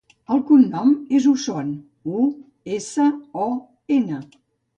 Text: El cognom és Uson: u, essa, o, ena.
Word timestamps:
El 0.35 0.39
cognom 0.51 0.95
és 1.19 1.27
Uson: 1.31 1.69
u, 2.21 2.25
essa, 2.79 3.07
o, 3.45 3.53
ena. 4.01 4.25